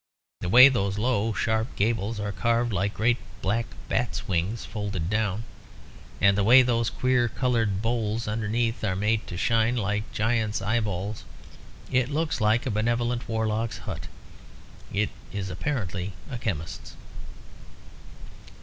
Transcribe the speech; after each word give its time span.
The 0.39 0.49
way 0.49 0.67
those 0.67 0.97
low 0.97 1.31
sharp 1.31 1.75
gables 1.75 2.19
are 2.19 2.31
carved 2.31 2.73
like 2.73 2.95
great 2.95 3.19
black 3.43 3.67
bat's 3.87 4.27
wings 4.27 4.65
folded 4.65 5.11
down, 5.11 5.43
and 6.19 6.35
the 6.35 6.43
way 6.43 6.63
those 6.63 6.89
queer 6.89 7.29
coloured 7.29 7.83
bowls 7.83 8.27
underneath 8.27 8.83
are 8.83 8.95
made 8.95 9.27
to 9.27 9.37
shine 9.37 9.75
like 9.75 10.11
giants 10.11 10.59
eye 10.59 10.79
balls. 10.79 11.23
It 11.91 12.09
looks 12.09 12.41
like 12.41 12.65
a 12.65 12.71
benevolent 12.71 13.29
warlock's 13.29 13.77
hut. 13.77 14.07
It 14.91 15.11
is 15.31 15.51
apparently 15.51 16.13
a 16.31 16.39
chemist's." 16.39 16.95